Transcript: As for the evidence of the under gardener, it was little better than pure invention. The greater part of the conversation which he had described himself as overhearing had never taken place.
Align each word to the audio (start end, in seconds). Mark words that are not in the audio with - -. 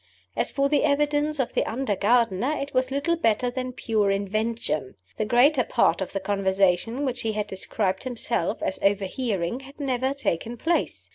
As 0.35 0.49
for 0.49 0.67
the 0.67 0.83
evidence 0.83 1.37
of 1.39 1.53
the 1.53 1.63
under 1.69 1.95
gardener, 1.95 2.57
it 2.59 2.73
was 2.73 2.89
little 2.89 3.15
better 3.15 3.51
than 3.51 3.71
pure 3.71 4.09
invention. 4.09 4.95
The 5.17 5.25
greater 5.25 5.63
part 5.63 6.01
of 6.01 6.11
the 6.11 6.19
conversation 6.19 7.05
which 7.05 7.21
he 7.21 7.33
had 7.33 7.45
described 7.45 8.03
himself 8.03 8.63
as 8.63 8.81
overhearing 8.81 9.59
had 9.59 9.79
never 9.79 10.15
taken 10.15 10.57
place. 10.57 11.07